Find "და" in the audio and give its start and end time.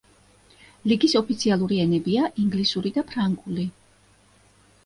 2.97-3.05